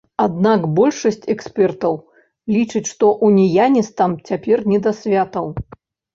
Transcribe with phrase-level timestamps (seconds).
[0.23, 1.93] Аднак большасць экспертаў
[2.55, 5.47] лічаць, што ўніяністам цяпер не да святаў.